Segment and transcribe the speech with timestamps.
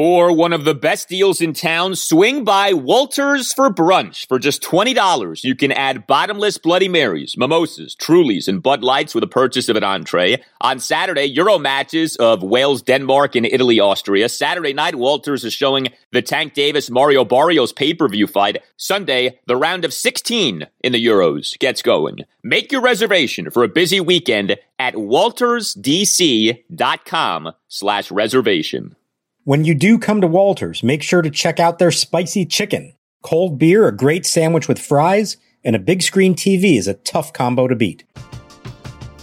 [0.00, 4.26] For one of the best deals in town, swing by Walters for brunch.
[4.28, 9.24] For just $20, you can add bottomless Bloody Marys, mimosas, Trulies, and Bud Lights with
[9.24, 10.42] a purchase of an entree.
[10.62, 14.30] On Saturday, Euro matches of Wales, Denmark, and Italy, Austria.
[14.30, 18.62] Saturday night, Walters is showing the Tank Davis Mario Barrios pay-per-view fight.
[18.78, 22.20] Sunday, the round of 16 in the Euros gets going.
[22.42, 28.96] Make your reservation for a busy weekend at waltersdc.com slash reservation.
[29.44, 32.92] When you do come to Walters, make sure to check out their spicy chicken.
[33.22, 37.32] Cold beer, a great sandwich with fries, and a big screen TV is a tough
[37.32, 38.04] combo to beat.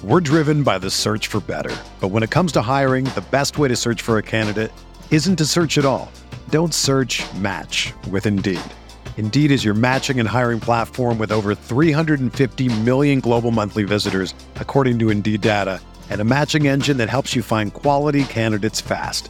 [0.03, 1.75] We're driven by the search for better.
[1.99, 4.71] But when it comes to hiring, the best way to search for a candidate
[5.11, 6.11] isn't to search at all.
[6.49, 8.59] Don't search match with Indeed.
[9.17, 14.97] Indeed is your matching and hiring platform with over 350 million global monthly visitors, according
[14.97, 19.29] to Indeed data, and a matching engine that helps you find quality candidates fast.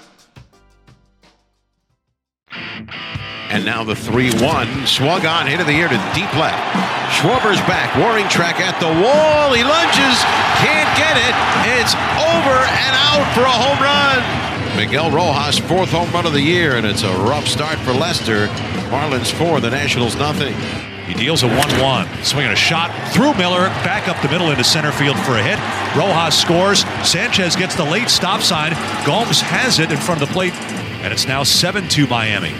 [3.51, 6.59] And now the 3 1 swung on into the air to deep left.
[7.11, 7.95] Schwarber's back.
[7.97, 9.51] Warning track at the wall.
[9.51, 10.17] He lunges.
[10.63, 11.35] Can't get it.
[11.75, 14.51] It's over and out for a home run.
[14.77, 18.47] Miguel Rojas, fourth home run of the year, and it's a rough start for Lester.
[18.87, 20.53] Marlins four, the Nationals nothing.
[21.05, 22.23] He deals a 1 1.
[22.23, 25.59] Swinging a shot through Miller, back up the middle into center field for a hit.
[25.97, 26.85] Rojas scores.
[27.05, 28.71] Sanchez gets the late stop sign.
[29.05, 30.53] Gomes has it in front of the plate,
[31.01, 32.53] and it's now 7 2 Miami.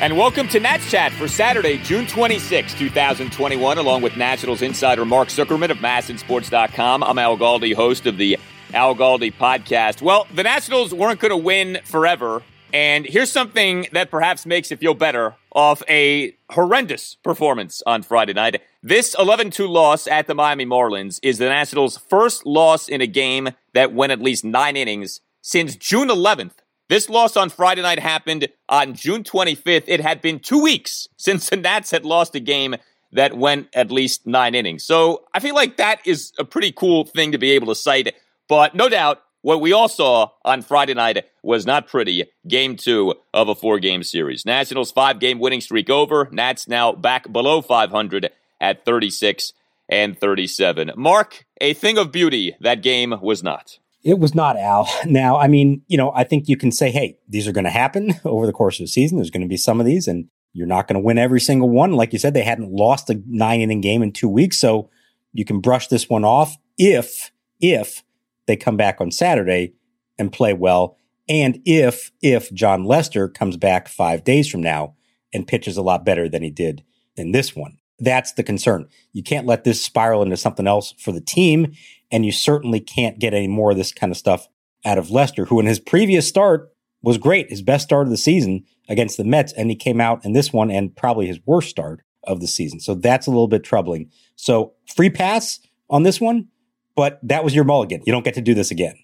[0.00, 5.28] And welcome to Nats Chat for Saturday, June 26, 2021, along with Nationals insider Mark
[5.28, 7.02] Zuckerman of MASNsports.com.
[7.02, 8.38] I'm Al Galdi, host of the
[8.74, 10.02] Al Galdi podcast.
[10.02, 12.42] Well, the Nationals weren't going to win forever.
[12.72, 18.34] And here's something that perhaps makes it feel better off a horrendous performance on Friday
[18.34, 18.60] night.
[18.82, 23.06] This 11 2 loss at the Miami Marlins is the Nationals' first loss in a
[23.06, 26.52] game that went at least nine innings since June 11th.
[26.88, 29.84] This loss on Friday night happened on June 25th.
[29.88, 32.76] It had been two weeks since the Nats had lost a game
[33.12, 34.84] that went at least nine innings.
[34.84, 38.14] So I feel like that is a pretty cool thing to be able to cite.
[38.48, 42.24] But no doubt, what we all saw on Friday night was not pretty.
[42.46, 44.46] Game two of a four game series.
[44.46, 46.28] Nationals five game winning streak over.
[46.30, 48.30] Nats now back below 500
[48.60, 49.52] at 36
[49.88, 50.92] and 37.
[50.96, 53.78] Mark, a thing of beauty, that game was not.
[54.06, 54.88] It was not Al.
[55.04, 57.70] Now, I mean, you know, I think you can say, hey, these are going to
[57.70, 59.18] happen over the course of the season.
[59.18, 61.68] There's going to be some of these, and you're not going to win every single
[61.68, 61.92] one.
[61.92, 64.60] Like you said, they hadn't lost a nine inning game in two weeks.
[64.60, 64.88] So
[65.32, 68.04] you can brush this one off if, if
[68.46, 69.74] they come back on Saturday
[70.18, 70.96] and play well.
[71.28, 74.94] And if, if Jon Lester comes back five days from now
[75.34, 76.84] and pitches a lot better than he did
[77.16, 77.78] in this one.
[77.98, 78.88] That's the concern.
[79.12, 81.72] You can't let this spiral into something else for the team.
[82.10, 84.48] And you certainly can't get any more of this kind of stuff
[84.84, 86.70] out of Lester, who in his previous start
[87.02, 89.52] was great, his best start of the season against the Mets.
[89.52, 92.80] And he came out in this one and probably his worst start of the season.
[92.80, 94.10] So that's a little bit troubling.
[94.36, 96.48] So free pass on this one,
[96.94, 98.02] but that was your mulligan.
[98.06, 98.96] You don't get to do this again.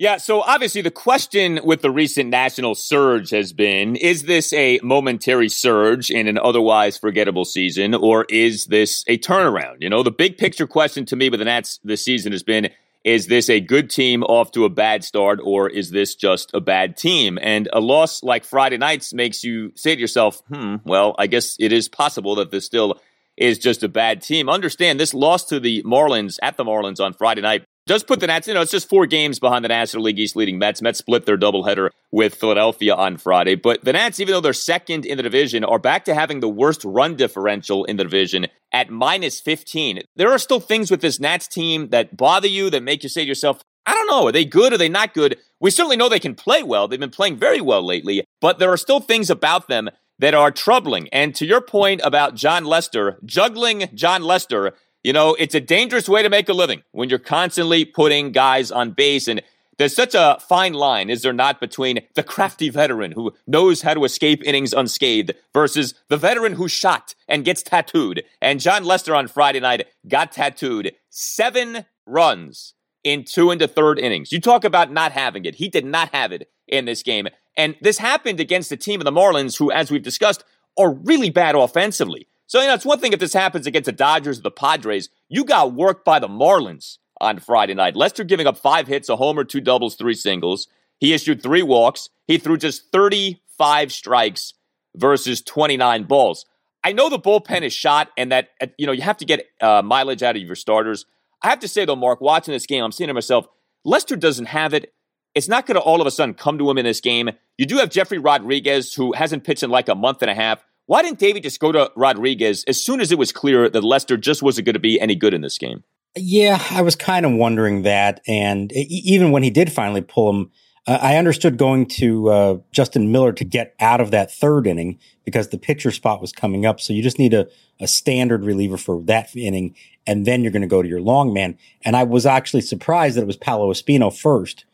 [0.00, 4.80] Yeah, so obviously the question with the recent national surge has been is this a
[4.82, 9.76] momentary surge in an otherwise forgettable season, or is this a turnaround?
[9.80, 12.70] You know, the big picture question to me with the Nats this season has been
[13.04, 16.62] is this a good team off to a bad start, or is this just a
[16.62, 17.38] bad team?
[17.38, 21.56] And a loss like Friday night's makes you say to yourself, hmm, well, I guess
[21.60, 22.98] it is possible that this still
[23.36, 24.48] is just a bad team.
[24.48, 28.28] Understand this loss to the Marlins at the Marlins on Friday night does put the
[28.28, 30.80] Nats, you know, it's just four games behind the National League East leading Mets.
[30.80, 33.56] Mets split their doubleheader with Philadelphia on Friday.
[33.56, 36.48] But the Nats, even though they're second in the division, are back to having the
[36.48, 40.02] worst run differential in the division at minus 15.
[40.14, 43.22] There are still things with this Nats team that bother you, that make you say
[43.22, 44.72] to yourself, I don't know, are they good?
[44.72, 45.38] Are they not good?
[45.58, 46.86] We certainly know they can play well.
[46.86, 49.90] They've been playing very well lately, but there are still things about them
[50.20, 51.08] that are troubling.
[51.08, 56.08] And to your point about Jon Lester, juggling Jon Lester, you know, it's a dangerous
[56.08, 59.28] way to make a living when you're constantly putting guys on base.
[59.28, 59.42] And
[59.80, 63.94] There's such a fine line, is there not, between the crafty veteran who knows how
[63.94, 68.22] to escape innings unscathed versus the veteran who shot and gets tattooed.
[68.42, 72.74] And Jon Lester on Friday night got tattooed seven runs
[73.04, 74.32] in two and the third innings.
[74.32, 75.54] You talk about not having it.
[75.54, 77.28] He did not have it in this game.
[77.56, 80.44] And this happened against the team of the Marlins, who, as we've discussed,
[80.78, 82.26] are really bad offensively.
[82.50, 85.08] So, you know, it's one thing if this happens against the Dodgers or the Padres.
[85.28, 87.94] You got worked by the Marlins on Friday night.
[87.94, 90.66] Lester giving up five hits, a homer, two doubles, three singles.
[90.98, 92.08] He issued three walks.
[92.26, 94.54] He threw just 35 strikes
[94.96, 96.44] versus 29 balls.
[96.82, 99.82] I know the bullpen is shot and that, you know, you have to get uh,
[99.82, 101.06] mileage out of your starters.
[101.42, 103.46] I have to say, though, Mark, watching this game, I'm saying to myself,
[103.84, 104.92] Lester doesn't have it.
[105.36, 107.30] It's not going to all of a sudden come to him in this game.
[107.58, 110.64] You do have Jefry Rodriguez, who hasn't pitched in like a month and a half.
[110.90, 114.16] Why didn't David just go to Rodriguez as soon as it was clear that Lester
[114.16, 115.84] just wasn't going to be any good in this game?
[116.16, 118.20] Yeah, I was kind of wondering that.
[118.26, 120.50] And even when he did finally pull him,
[120.88, 124.98] uh, I understood going to uh, Justin Miller to get out of that third inning
[125.24, 126.80] because the pitcher spot was coming up.
[126.80, 127.46] So you just need a,
[127.78, 129.76] a standard reliever for that inning,
[130.08, 131.56] and then you're going to go to your long man.
[131.84, 134.64] And I was actually surprised that it was Paolo Espino first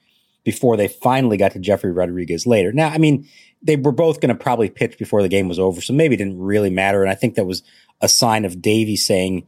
[0.44, 2.72] before they finally got to Jefry Rodriguez later.
[2.72, 3.28] Now, I mean,
[3.66, 6.18] they were both going to probably pitch before the game was over, so maybe it
[6.18, 7.02] didn't really matter.
[7.02, 7.62] And I think that was
[8.00, 9.46] a sign of Davey saying,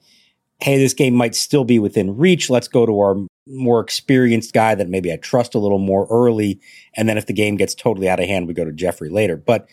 [0.60, 2.50] hey, this game might still be within reach.
[2.50, 3.16] Let's go to our
[3.46, 6.60] more experienced guy that maybe I trust a little more early.
[6.94, 9.36] And then if the game gets totally out of hand, we go to Jefry later.
[9.36, 9.68] But,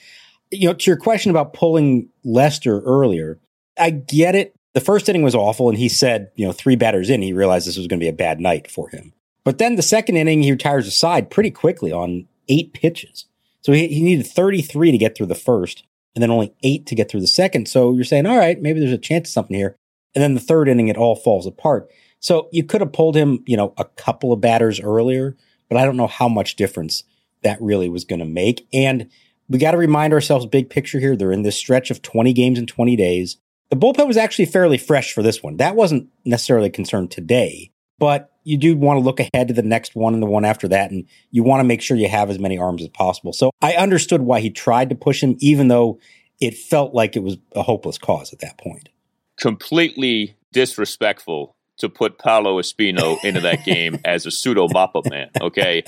[0.51, 3.39] you know, to your question about pulling Lester earlier,
[3.77, 4.55] I get it.
[4.73, 5.69] The first inning was awful.
[5.69, 8.09] And he said, you know, three batters in, he realized this was going to be
[8.09, 9.11] a bad night for him.
[9.43, 13.25] But then the second inning, he retires aside pretty quickly on eight pitches.
[13.65, 16.93] So he, he needed 33 to get through the first and then only eight to
[16.93, 17.67] get through the second.
[17.67, 19.75] So you're saying, all right, maybe there's a chance of something here.
[20.13, 21.89] And then the third inning, it all falls apart.
[22.19, 25.35] So you could have pulled him, you know, a couple of batters earlier,
[25.67, 27.05] but I don't know how much difference
[27.41, 28.67] that really was going to make.
[28.71, 29.09] And
[29.49, 31.15] we got to remind ourselves big picture here.
[31.15, 33.37] They're in this stretch of 20 games in 20 days.
[33.71, 35.57] The bullpen was actually fairly fresh for this one.
[35.57, 39.63] That wasn't necessarily a concern today, but you do want to look ahead to the
[39.63, 40.91] next one and the one after that.
[40.91, 43.33] And you want to make sure you have as many arms as possible.
[43.33, 45.99] So I understood why he tried to push him, even though
[46.39, 48.89] it felt like it was a hopeless cause at that point
[49.39, 55.29] completely disrespectful to put Paolo Espino into that game as a pseudo mop up man.
[55.41, 55.83] Okay.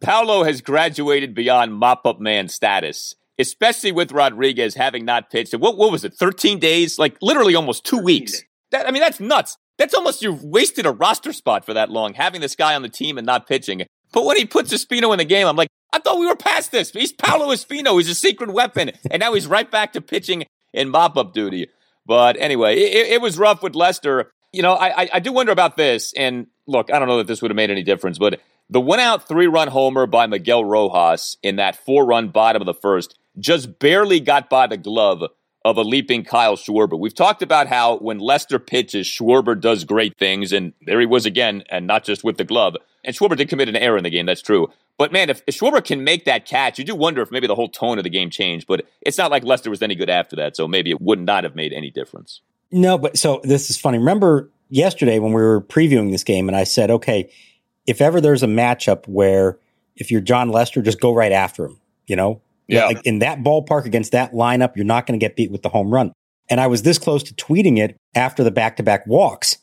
[0.00, 5.54] Paolo has graduated beyond mop up man status, especially with Rodriguez having not pitched.
[5.54, 6.98] What, what was it, 13 days?
[6.98, 8.42] Like literally almost two weeks.
[8.70, 9.58] That, I mean, that's nuts.
[9.78, 12.88] That's almost you've wasted a roster spot for that long, having this guy on the
[12.88, 13.82] team and not pitching.
[14.12, 16.72] But when he puts Espino in the game, I'm like, I thought we were past
[16.72, 16.90] this.
[16.90, 17.96] He's Paolo Espino.
[17.98, 18.92] He's a secret weapon.
[19.10, 21.68] And now he's right back to pitching in mop up duty.
[22.06, 24.30] But anyway, it, it was rough with Lester.
[24.52, 26.12] You know, I, I do wonder about this.
[26.16, 28.40] And look, I don't know that this would have made any difference, but
[28.70, 32.66] the one out three run homer by Miguel Rojas in that four run bottom of
[32.66, 35.22] the first just barely got by the glove
[35.66, 36.96] of a leaping Kyle Schwarber.
[36.96, 41.26] We've talked about how when Lester pitches, Schwarber does great things, and there he was
[41.26, 42.76] again, and not just with the glove.
[43.04, 44.68] And Schwarber did commit an error in the game, that's true.
[44.96, 47.56] But man, if, if Schwarber can make that catch, you do wonder if maybe the
[47.56, 48.68] whole tone of the game changed.
[48.68, 51.42] But it's not like Lester was any good after that, so maybe it would not
[51.42, 52.42] have made any difference.
[52.70, 53.98] No, but so this is funny.
[53.98, 57.28] Remember yesterday when we were previewing this game, and I said, okay,
[57.88, 59.58] if ever there's a matchup where
[59.96, 61.80] if you're Jon Lester, just go right after him.
[62.06, 62.86] You know, yeah.
[62.86, 65.68] Like in that ballpark against that lineup, you're not going to get beat with the
[65.68, 66.12] home run.
[66.48, 69.58] And I was this close to tweeting it after the back to back walks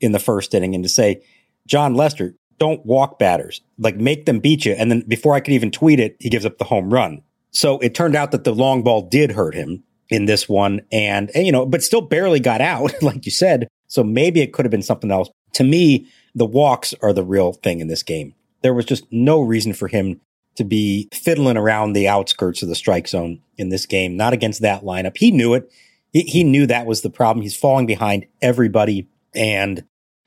[0.00, 1.22] in the first inning and to say,
[1.66, 4.72] Jon Lester, don't walk batters, like make them beat you.
[4.72, 7.22] And then before I could even tweet it, he gives up the home run.
[7.50, 10.82] So it turned out that the long ball did hurt him in this one.
[10.92, 13.68] And, and you know, but still barely got out, like you said.
[13.88, 15.28] So maybe it could have been something else.
[15.54, 18.34] To me, the walks are the real thing in this game.
[18.62, 20.20] There was just no reason for him
[20.56, 24.62] to be fiddling around the outskirts of the strike zone in this game, not against
[24.62, 25.16] that lineup.
[25.16, 25.70] He knew it.
[26.12, 27.42] He, he knew that was the problem.
[27.42, 29.08] He's falling behind everybody.
[29.34, 29.84] And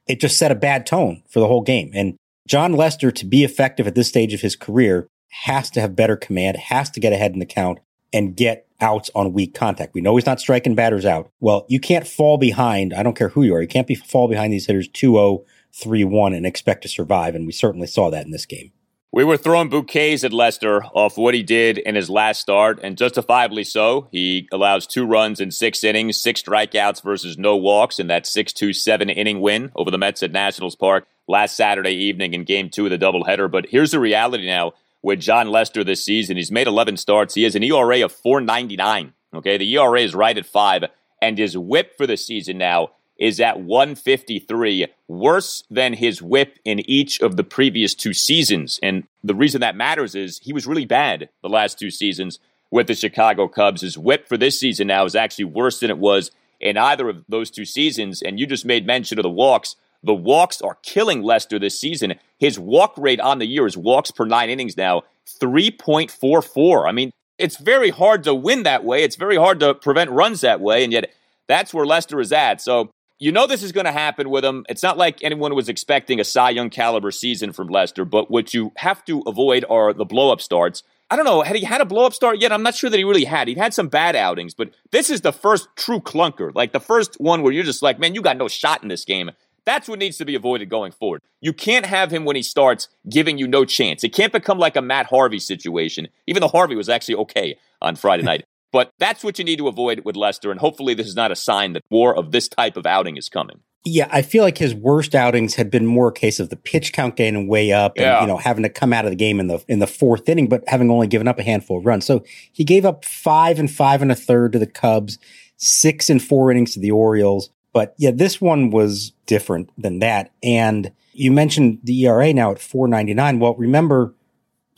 [0.07, 1.91] it just set a bad tone for the whole game.
[1.93, 2.17] And
[2.47, 5.07] Jon Lester, to be effective at this stage of his career,
[5.43, 7.79] has to have better command, has to get ahead in the count
[8.11, 9.93] and get outs on weak contact.
[9.93, 11.29] We know he's not striking batters out.
[11.39, 12.93] Well, you can't fall behind.
[12.93, 13.61] I don't care who you are.
[13.61, 15.43] You can't be fall behind these hitters 2-0,
[15.73, 17.35] 3-1 and expect to survive.
[17.35, 18.71] And we certainly saw that in this game.
[19.11, 22.95] We were throwing bouquets at Lester off what he did in his last start, and
[22.95, 24.07] justifiably so.
[24.11, 28.53] He allows two runs in six innings, six strikeouts versus no walks in that 6
[28.53, 32.69] 2 7 inning win over the Mets at Nationals Park last Saturday evening in game
[32.69, 33.49] two of the doubleheader.
[33.49, 36.37] But here's the reality now with Jon Lester this season.
[36.37, 37.33] He's made 11 starts.
[37.33, 39.13] He has an ERA of 499.
[39.33, 40.83] Okay, the ERA is right at five,
[41.19, 46.79] and his whip for the season now is at 153, worse than his whip in
[46.89, 48.79] each of the previous two seasons.
[48.81, 52.39] And the reason that matters is he was really bad the last two seasons
[52.71, 53.81] with the Chicago Cubs.
[53.81, 57.25] His whip for this season now is actually worse than it was in either of
[57.27, 58.21] those two seasons.
[58.21, 59.75] And you just made mention of the walks.
[60.01, 62.15] The walks are killing Lester this season.
[62.37, 65.03] His walk rate on the year, his walks per nine innings now,
[65.41, 66.87] 3.44.
[66.87, 69.03] I mean, it's very hard to win that way.
[69.03, 70.85] It's very hard to prevent runs that way.
[70.85, 71.11] And yet,
[71.47, 72.61] that's where Lester is at.
[72.61, 74.65] So you know this is going to happen with him.
[74.69, 78.53] It's not like anyone was expecting a Cy Young caliber season from Lester, but what
[78.53, 80.83] you have to avoid are the blow up starts.
[81.11, 82.51] I don't know, had he had a blow up start yet?
[82.53, 83.47] I'm not sure that he really had.
[83.47, 86.53] He'd had some bad outings, but this is the first true clunker.
[86.53, 89.05] Like the first one where you're just like, man, you got no shot in this
[89.05, 89.31] game.
[89.65, 91.21] That's what needs to be avoided going forward.
[91.41, 94.03] You can't have him when he starts giving you no chance.
[94.03, 97.95] It can't become like a Matt Harvey situation, even though Harvey was actually okay on
[97.95, 98.45] Friday night.
[98.71, 101.35] But that's what you need to avoid with Lester, and hopefully this is not a
[101.35, 103.59] sign that more of this type of outing is coming.
[103.85, 106.91] Yeah, I feel like his worst outings had been more a case of the pitch
[106.91, 108.21] count getting way up and Yeah.
[108.21, 110.47] you know having to come out of the game in the in the fourth inning,
[110.47, 112.05] but having only given up a handful of runs.
[112.05, 115.17] So he gave up five and five and a third to the Cubs,
[115.57, 117.49] six and four innings to the Orioles.
[117.71, 120.31] But yeah, this one was different than that.
[120.43, 123.39] And you mentioned the ERA now at four ninety nine.
[123.39, 124.13] Well, remember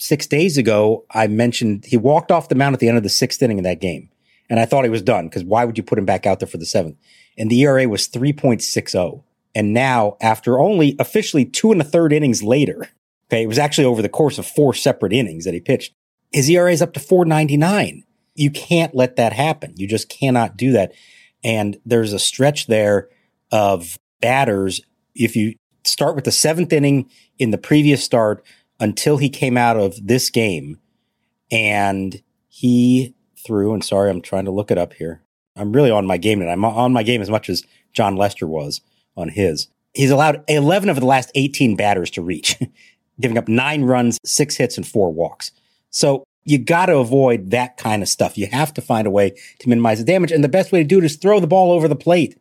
[0.02, 3.10] six days ago I mentioned he walked off the mound at the end of the
[3.10, 4.10] sixth inning of that game,
[4.50, 6.48] and I thought he was done because why would you put him back out there
[6.48, 6.98] for the seventh?
[7.38, 9.24] and the ERA was 3.60.
[9.54, 12.88] And now, after only officially two and a third innings later,
[13.28, 15.94] okay, it was actually over the course of four separate innings that he pitched,
[16.32, 18.04] his ERA is up to 499.
[18.36, 19.74] You can't let that happen.
[19.76, 20.94] You just cannot do that.
[21.44, 23.10] And there's a stretch there
[23.52, 24.82] of batters.
[25.16, 28.46] If you start with the seventh inning in the previous start
[28.82, 30.80] until he came out of this game,
[31.52, 35.22] and he threw, and sorry, I'm trying to look it up here.
[35.56, 36.54] I'm really on my game tonight.
[36.54, 38.82] I'm on my game as much as Jon Lester was
[39.16, 39.68] on his.
[39.94, 42.58] He's allowed 11 of the last 18 batters to reach,
[43.20, 45.52] giving up nine runs, six hits, and four walks.
[45.90, 48.38] So you got to avoid that kind of stuff.
[48.38, 50.32] You have to find a way to minimize the damage.
[50.32, 52.40] And the best way to do it is throw the ball over the plate.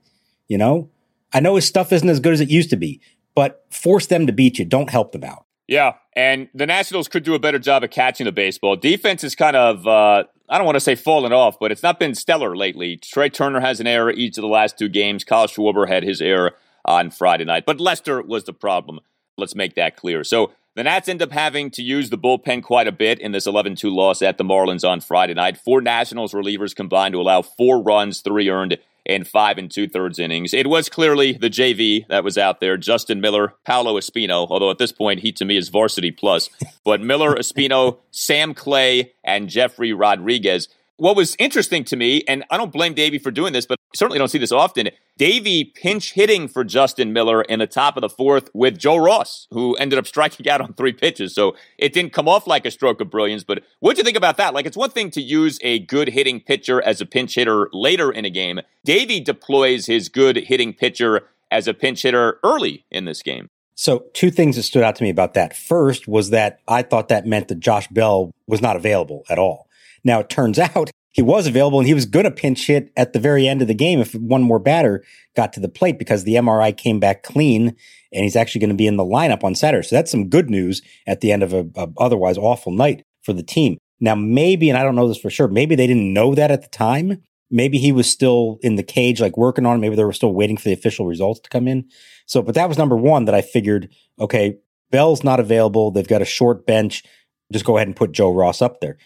[0.49, 0.89] You know,
[1.33, 3.01] I know his stuff isn't as good as it used to be,
[3.35, 4.65] but force them to beat you.
[4.65, 5.45] Don't help them out.
[5.67, 8.77] Yeah, and the Nationals could do a better job of catching the baseball.
[8.77, 12.01] Defense is kind of, uh, I don't want to say fallen off, but it's not
[12.01, 12.97] been stellar lately.
[12.97, 15.23] Trea Turner has an error each of the last two games.
[15.23, 19.01] Kyle Schwarber had his error on Friday night, but Lester was the problem.
[19.37, 20.25] Let's make that clear.
[20.25, 23.47] So the Nats end up having to use the bullpen quite a bit in this
[23.47, 25.59] 11 2 loss at the Marlins on Friday night.
[25.59, 30.19] Four Nationals relievers combined to allow four runs, three earned, in five and two thirds
[30.19, 30.55] innings.
[30.55, 34.79] It was clearly the JV that was out there Justin Miller, Paolo Espino, although at
[34.79, 36.49] this point he to me is varsity plus.
[36.85, 40.69] But Miller, Espino, Sam Clay, and Jefry Rodriguez.
[41.01, 44.19] What was interesting to me, and I don't blame Davey for doing this, but certainly
[44.19, 44.91] don't see this often.
[45.17, 49.49] Davey pinch hitting for Justin Miller in the top of the fourth with Joe Ross,
[49.51, 51.35] who ended up striking out on three pitches.
[51.35, 53.45] So it didn't come off like a stroke of brilliance.
[53.45, 54.53] But what'd you think about that?
[54.53, 58.13] Like, it's one thing to use a good hitting pitcher as a pinch hitter later
[58.13, 58.61] in a game.
[58.85, 63.49] Davey deploys his good hitting pitcher as a pinch hitter early in this game.
[63.75, 65.57] So, two things that stood out to me about that.
[65.57, 69.67] First was that I thought that meant that Josh Bell was not available at all.
[70.05, 73.13] Now, it turns out he was available and he was going to pinch hit at
[73.13, 75.05] the very end of the game if one more batter
[75.35, 77.77] got to the plate because the MRI came back clean
[78.13, 79.87] and he's actually going to be in the lineup on Saturday.
[79.87, 83.33] So, that's some good news at the end of a, a otherwise awful night for
[83.33, 83.79] the team.
[84.01, 86.63] Now, maybe, and I don't know this for sure, maybe they didn't know that at
[86.63, 87.23] the time.
[87.51, 89.81] Maybe he was still in the cage, like working on it.
[89.81, 91.89] Maybe they were still waiting for the official results to come in.
[92.27, 94.57] So, but that was number one that I figured, okay,
[94.91, 95.91] Bell's not available.
[95.91, 97.05] They've got a short bench.
[97.53, 98.97] Just go ahead and put Joe Ross up there.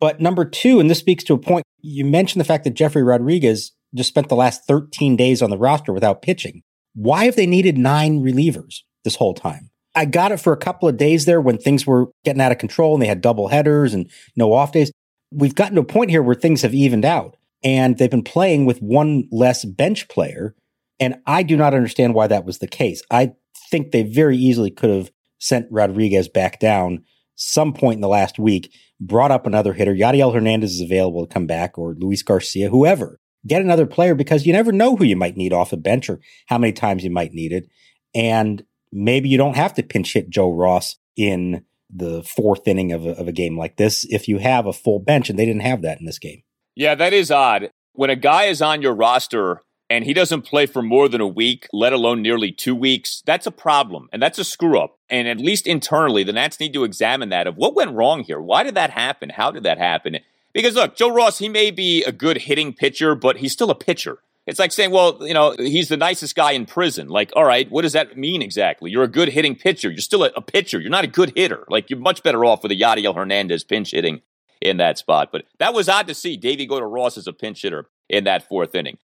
[0.00, 3.06] But number two, and this speaks to a point, you mentioned the fact that Jefry
[3.06, 6.62] Rodriguez just spent the last 13 days on the roster without pitching.
[6.94, 9.70] Why have they needed nine relievers this whole time?
[9.94, 12.58] I got it for a couple of days there when things were getting out of
[12.58, 14.92] control and they had double headers and no off days.
[15.32, 18.66] We've gotten to a point here where things have evened out and they've been playing
[18.66, 20.54] with one less bench player.
[20.98, 23.02] And I do not understand why that was the case.
[23.10, 23.32] I
[23.70, 27.04] think they very easily could have sent Rodriguez back down
[27.40, 29.94] some point in the last week, brought up another hitter.
[29.94, 33.18] Yadiel Hernandez is available to come back or Luis Garcia, whoever.
[33.46, 36.20] Get another player because you never know who you might need off the bench or
[36.46, 37.66] how many times you might need it.
[38.14, 43.06] And maybe you don't have to pinch hit Joe Ross in the fourth inning of
[43.06, 45.62] a, of a game like this if you have a full bench, and they didn't
[45.62, 46.42] have that in this game.
[46.76, 47.70] Yeah, that is odd.
[47.94, 51.26] When a guy is on your roster and he doesn't play for more than a
[51.26, 54.08] week, let alone nearly two weeks, that's a problem.
[54.12, 54.96] And that's a screw up.
[55.10, 58.40] And at least internally, the Nats need to examine that of what went wrong here.
[58.40, 59.30] Why did that happen?
[59.30, 60.18] How did that happen?
[60.54, 63.74] Because look, Joe Ross, he may be a good hitting pitcher, but he's still a
[63.74, 64.18] pitcher.
[64.46, 67.08] It's like saying, well, you know, he's the nicest guy in prison.
[67.08, 68.90] Like, all right, what does that mean exactly?
[68.90, 69.90] You're a good hitting pitcher.
[69.90, 70.80] You're still a, a pitcher.
[70.80, 71.64] You're not a good hitter.
[71.68, 74.22] Like, you're much better off with a Yadiel Hernandez pinch hitting
[74.60, 75.30] in that spot.
[75.30, 78.24] But that was odd to see Davey go to Ross as a pinch hitter in
[78.24, 78.98] that fourth inning.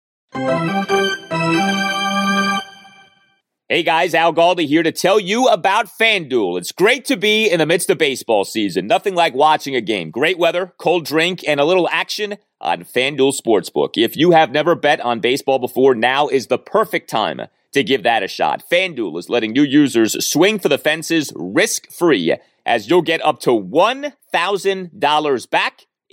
[3.69, 6.59] Hey guys, Al Galdi here to tell you about FanDuel.
[6.59, 8.89] It's great to be in the midst of baseball season.
[8.89, 10.11] Nothing like watching a game.
[10.11, 13.91] Great weather, cold drink, and a little action on FanDuel Sportsbook.
[13.97, 18.03] If you have never bet on baseball before, now is the perfect time to give
[18.03, 18.65] that a shot.
[18.69, 22.35] FanDuel is letting new users swing for the fences risk free
[22.67, 25.87] as you'll get up to $1,000 back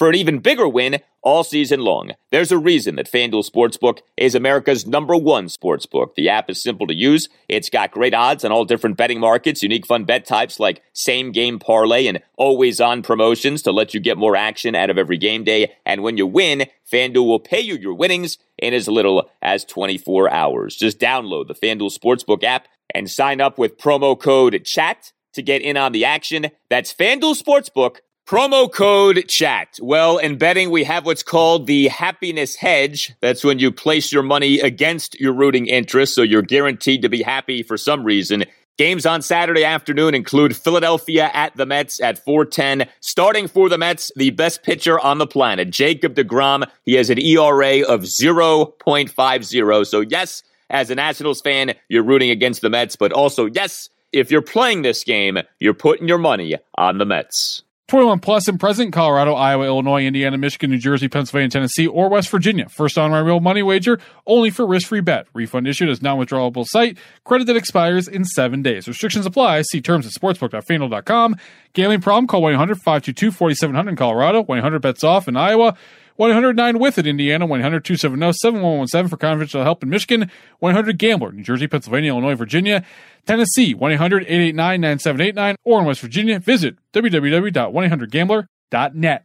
[0.00, 2.12] for an even bigger win all season long.
[2.32, 6.14] There's a reason that FanDuel Sportsbook is America's number one sportsbook.
[6.14, 7.28] The app is simple to use.
[7.50, 11.32] It's got great odds on all different betting markets, unique fun bet types like same
[11.32, 15.18] game parlay and always on promotions to let you get more action out of every
[15.18, 15.70] game day.
[15.84, 20.30] And when you win, FanDuel will pay you your winnings in as little as 24
[20.30, 20.76] hours.
[20.76, 25.60] Just download the FanDuel Sportsbook app and sign up with promo code CHAT to get
[25.60, 26.46] in on the action.
[26.70, 27.98] That's FanDuel Sportsbook
[28.30, 29.76] Promo code chat.
[29.82, 33.12] Well, in betting, we have what's called the happiness hedge.
[33.20, 37.24] That's when you place your money against your rooting interest, so you're guaranteed to be
[37.24, 38.44] happy for some reason.
[38.78, 42.88] Games on Saturday afternoon include Philadelphia at the Mets at 410.
[43.00, 46.70] Starting for the Mets, the best pitcher on the planet, Jacob DeGrom.
[46.84, 49.86] He has an ERA of 0.50.
[49.88, 54.30] So, yes, as a Nationals fan, you're rooting against the Mets, but also, yes, if
[54.30, 57.64] you're playing this game, you're putting your money on the Mets.
[57.90, 62.28] 21 plus and present Colorado, Iowa, Illinois, Indiana, Michigan, New Jersey, Pennsylvania, Tennessee, or West
[62.30, 62.68] Virginia.
[62.68, 65.26] First on my real money wager, only for risk-free bet.
[65.34, 66.96] Refund issued as non-withdrawable site.
[67.24, 68.86] Credit that expires in seven days.
[68.86, 69.62] Restrictions apply.
[69.62, 71.34] See terms at sportsbook.fanduel.com.
[71.72, 72.28] Gambling problem?
[72.28, 74.44] Call 1-800-522-4700 in Colorado.
[74.44, 75.76] 1-800-BETS OFF in Iowa.
[76.20, 81.42] 109 with it, Indiana, 100 270 7117 for confidential help in Michigan, 100 Gambler, New
[81.42, 82.84] Jersey, Pennsylvania, Illinois, Virginia,
[83.24, 89.24] Tennessee, 1 800 889 9789, or in West Virginia, visit www.1800gambler.net.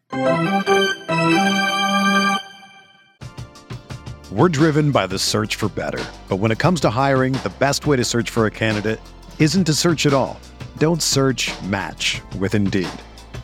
[4.31, 6.01] We're driven by the search for better.
[6.29, 9.01] But when it comes to hiring, the best way to search for a candidate
[9.37, 10.39] isn't to search at all.
[10.77, 12.87] Don't search match with Indeed.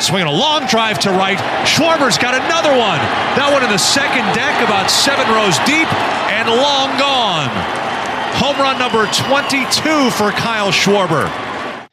[0.00, 1.38] Swinging a long drive to right.
[1.66, 2.98] Schwarber's got another one.
[3.34, 5.90] That one in the second deck, about seven rows deep,
[6.30, 7.50] and long gone.
[8.38, 11.26] Home run number 22 for Kyle Schwarber.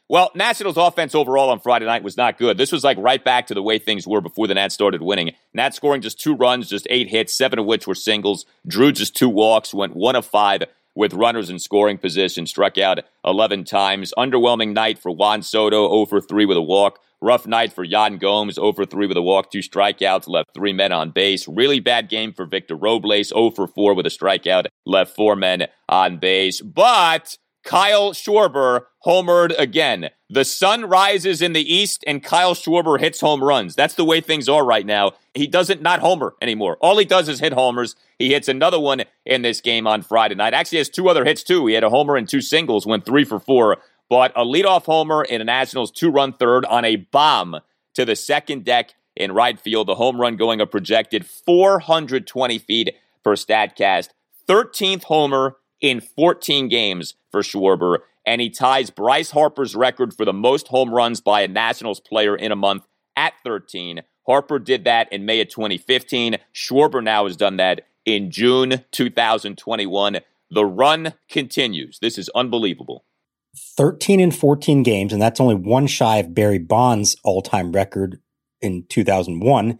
[0.08, 2.56] Well, Nationals offense overall on Friday night was not good.
[2.56, 5.32] This was like right back to the way things were before the Nats started winning.
[5.52, 8.46] Nats scoring just two runs, just eight hits, seven of which were singles.
[8.64, 10.62] Drew just two walks, went one of five
[10.96, 14.12] with runners in scoring position, struck out 11 times.
[14.18, 16.98] Underwhelming night for Juan Soto, 0 for 3 with a walk.
[17.20, 20.72] Rough night for Yan Gomes, 0 for 3 with a walk, two strikeouts, left three
[20.72, 21.48] men on base.
[21.48, 25.66] Really bad game for Victor Robles, 0 for 4 with a strikeout, left four men
[25.88, 26.60] on base.
[26.60, 30.10] But Kyle Schwarber homered again.
[30.30, 33.74] The sun rises in the east and Kyle Schwarber hits home runs.
[33.74, 35.12] That's the way things are right now.
[35.34, 36.78] He doesn't not homer anymore.
[36.80, 37.96] All he does is hit homers.
[38.20, 40.54] He hits another one in this game on Friday night.
[40.54, 41.66] Actually has two other hits too.
[41.66, 43.78] He had a homer and two singles, went three for four.
[44.08, 47.56] But a leadoff homer in a Nationals two-run third on a bomb
[47.94, 49.88] to the second deck in right field.
[49.88, 54.10] The home run going a projected 420 feet per Statcast.
[54.48, 60.32] 13th homer in 14 games for Schwarber, and he ties Bryce Harper's record for the
[60.32, 62.86] most home runs by a Nationals player in a month
[63.16, 64.02] at 13.
[64.26, 66.38] Harper did that in May of 2015.
[66.54, 70.18] Schwarber now has done that in June 2021.
[70.50, 71.98] The run continues.
[72.00, 73.04] This is unbelievable.
[73.76, 78.20] 13 and 14 games, and that's only one shy of Barry Bonds' all time record
[78.60, 79.78] in 2001.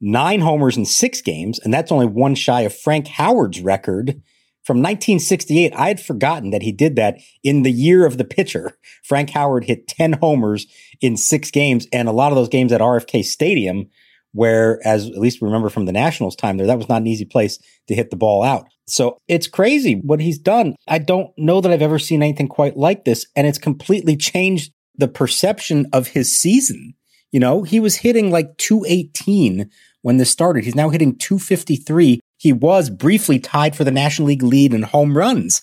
[0.00, 4.22] Nine homers in six games, and that's only one shy of Frank Howard's record
[4.68, 8.76] from 1968, I had forgotten that he did that in the year of the pitcher.
[9.02, 10.66] Frank Howard hit 10 homers
[11.00, 13.86] in six games, and a lot of those games at RFK Stadium,
[14.32, 17.06] where, as at least we remember from the Nationals time there, that was not an
[17.06, 18.66] easy place to hit the ball out.
[18.86, 20.76] So it's crazy what he's done.
[20.86, 24.70] I don't know that I've ever seen anything quite like this, and it's completely changed
[24.98, 26.92] the perception of his season.
[27.32, 29.70] You know, he was hitting like 218
[30.02, 30.64] when this started.
[30.64, 35.16] He's now hitting 253 he was briefly tied for the National League lead in home
[35.18, 35.62] runs.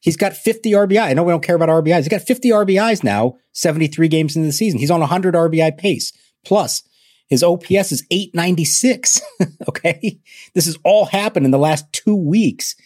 [0.00, 1.02] He's got 50 RBI.
[1.02, 1.98] I know we don't care about RBIs.
[1.98, 4.78] He's got 50 RBIs now, 73 games into the season.
[4.78, 6.12] He's on a 100 RBI pace.
[6.44, 6.82] Plus,
[7.28, 9.20] his OPS is 896.
[9.68, 10.20] okay.
[10.54, 12.76] This has all happened in the last two weeks.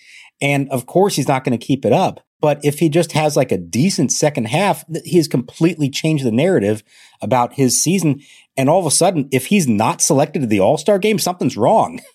[0.40, 2.20] And of course, he's not going to keep it up.
[2.40, 6.32] But if he just has like a decent second half, he has completely changed the
[6.32, 6.82] narrative
[7.22, 8.20] about his season.
[8.56, 11.56] And all of a sudden, if he's not selected to the All Star game, something's
[11.56, 12.00] wrong.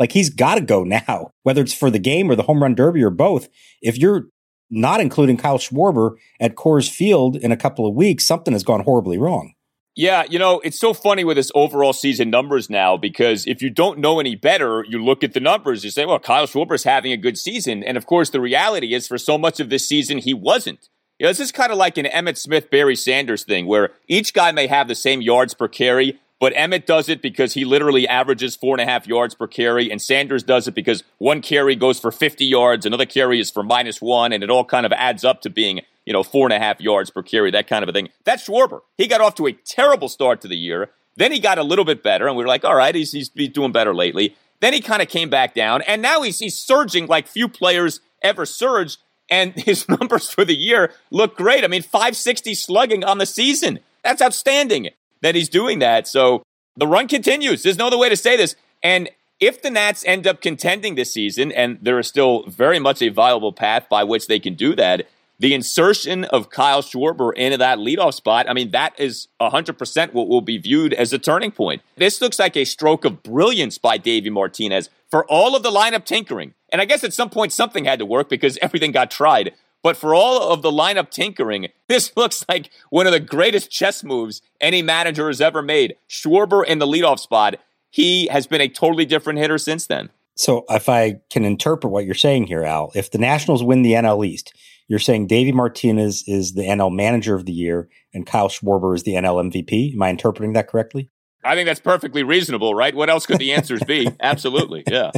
[0.00, 2.74] Like he's got to go now, whether it's for the game or the home run
[2.74, 3.48] derby or both.
[3.80, 4.24] If you're
[4.70, 8.80] not including Kyle Schwarber at Coors Field in a couple of weeks, something has gone
[8.80, 9.52] horribly wrong.
[9.96, 13.70] Yeah, you know, it's so funny with this overall season numbers now because if you
[13.70, 17.12] don't know any better, you look at the numbers, you say, well, Kyle Schwarber's having
[17.12, 17.82] a good season.
[17.82, 20.88] And of course, the reality is for so much of this season, he wasn't.
[21.18, 24.32] You know, this is kind of like an Emmitt Smith, Barry Sanders thing where each
[24.32, 28.08] guy may have the same yards per carry, but Emmitt does it because he literally
[28.08, 31.76] averages four and a half yards per carry, and Sanders does it because one carry
[31.76, 34.92] goes for 50 yards, another carry is for minus one, and it all kind of
[34.92, 37.82] adds up to being, you know, four and a half yards per carry, that kind
[37.82, 38.08] of a thing.
[38.24, 38.80] That's Schwarber.
[38.96, 40.90] He got off to a terrible start to the year.
[41.16, 43.30] Then he got a little bit better, and we were like, all right, he's, he's,
[43.34, 44.34] he's doing better lately.
[44.60, 48.00] Then he kind of came back down, and now he's, he's surging like few players
[48.22, 48.98] ever surged,
[49.28, 51.64] and his numbers for the year look great.
[51.64, 53.80] I mean, 560 slugging on the season.
[54.02, 54.88] That's outstanding
[55.22, 56.06] that he's doing that.
[56.08, 56.42] So
[56.76, 57.62] the run continues.
[57.62, 58.56] There's no other way to say this.
[58.82, 63.00] And if the Nats end up contending this season, and there is still very much
[63.02, 65.06] a viable path by which they can do that,
[65.38, 70.28] the insertion of Kyle Schwarber into that leadoff spot, I mean, that is 100% what
[70.28, 71.80] will be viewed as a turning point.
[71.96, 76.04] This looks like a stroke of brilliance by Davey Martinez for all of the lineup
[76.04, 76.52] tinkering.
[76.70, 79.54] And I guess at some point something had to work because everything got tried.
[79.82, 84.04] But for all of the lineup tinkering, this looks like one of the greatest chess
[84.04, 85.96] moves any manager has ever made.
[86.08, 87.56] Schwarber in the leadoff spot,
[87.90, 90.10] he has been a totally different hitter since then.
[90.36, 93.92] So, if I can interpret what you're saying here, Al, if the Nationals win the
[93.92, 94.54] NL East,
[94.88, 99.02] you're saying Davey Martinez is the NL Manager of the Year and Kyle Schwarber is
[99.02, 99.92] the NL MVP.
[99.92, 101.10] Am I interpreting that correctly?
[101.44, 102.94] I think that's perfectly reasonable, right?
[102.94, 104.08] What else could the answers be?
[104.20, 104.82] Absolutely.
[104.86, 105.10] Yeah.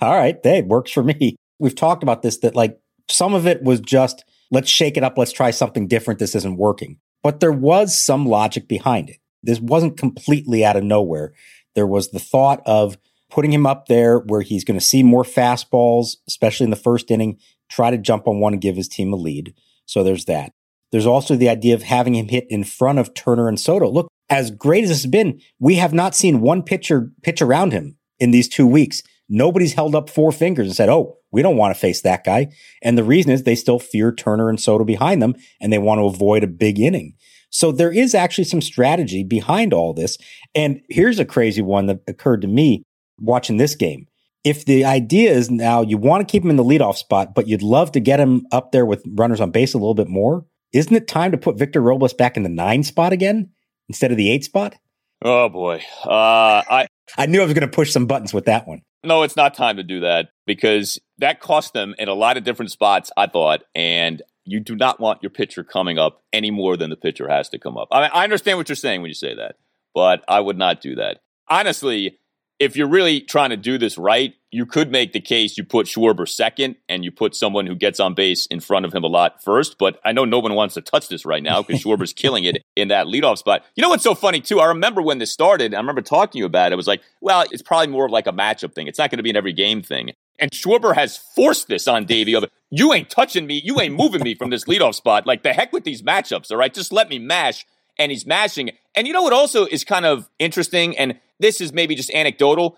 [0.00, 0.38] All right.
[0.42, 1.36] Hey, works for me.
[1.58, 5.18] We've talked about this that like some of it was just, let's shake it up.
[5.18, 6.20] Let's try something different.
[6.20, 6.98] This isn't working.
[7.22, 9.18] But there was some logic behind it.
[9.42, 11.34] This wasn't completely out of nowhere.
[11.74, 12.96] There was the thought of
[13.30, 17.10] putting him up there where he's going to see more fastballs, especially in the first
[17.10, 17.38] inning,
[17.68, 19.54] try to jump on one and give his team a lead.
[19.86, 20.52] So there's that.
[20.92, 23.90] There's also the idea of having him hit in front of Turner and Soto.
[23.90, 27.72] Look, as great as this has been, we have not seen one pitcher pitch around
[27.72, 29.02] him in these two weeks.
[29.28, 32.48] Nobody's held up four fingers and said, Oh, we don't want to face that guy.
[32.82, 35.98] And the reason is they still fear Turner and Soto behind them and they want
[35.98, 37.14] to avoid a big inning.
[37.50, 40.18] So there is actually some strategy behind all this.
[40.54, 42.82] And here's a crazy one that occurred to me
[43.18, 44.06] watching this game.
[44.42, 47.48] If the idea is now you want to keep him in the leadoff spot, but
[47.48, 50.44] you'd love to get him up there with runners on base a little bit more,
[50.72, 53.50] isn't it time to put Victor Robles back in the nine spot again
[53.88, 54.74] instead of the eight spot?
[55.22, 58.66] Oh boy, uh, I I knew I was going to push some buttons with that
[58.66, 58.82] one.
[59.04, 62.44] No, it's not time to do that because that cost them in a lot of
[62.44, 63.62] different spots, I thought.
[63.74, 67.48] And you do not want your pitcher coming up any more than the pitcher has
[67.50, 67.88] to come up.
[67.90, 69.56] I, mean, I understand what you're saying when you say that,
[69.94, 71.20] but I would not do that.
[71.48, 72.18] Honestly,
[72.58, 75.86] if you're really trying to do this right, you could make the case you put
[75.86, 79.08] Schwarber second and you put someone who gets on base in front of him a
[79.08, 79.78] lot first.
[79.78, 82.62] But I know no one wants to touch this right now because Schwarber's killing it
[82.76, 83.64] in that leadoff spot.
[83.74, 84.60] You know what's so funny too?
[84.60, 85.74] I remember when this started.
[85.74, 86.74] I remember talking to you about it.
[86.74, 88.86] It was like, well, it's probably more of like a matchup thing.
[88.86, 90.12] It's not going to be an every game thing.
[90.38, 94.22] And Schwarber has forced this on Davey of you ain't touching me, you ain't moving
[94.22, 95.26] me from this leadoff spot.
[95.26, 96.72] Like the heck with these matchups, all right?
[96.72, 97.66] Just let me mash.
[97.98, 98.70] And he's mashing.
[98.94, 102.76] And you know what also is kind of interesting, and this is maybe just anecdotal,